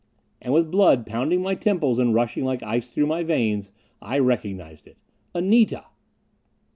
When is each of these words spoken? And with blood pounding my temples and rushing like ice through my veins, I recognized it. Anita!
And 0.41 0.51
with 0.51 0.71
blood 0.71 1.05
pounding 1.05 1.43
my 1.43 1.53
temples 1.53 1.99
and 1.99 2.11
rushing 2.11 2.43
like 2.43 2.63
ice 2.63 2.89
through 2.89 3.05
my 3.05 3.21
veins, 3.21 3.71
I 4.01 4.17
recognized 4.17 4.87
it. 4.87 4.97
Anita! 5.35 5.85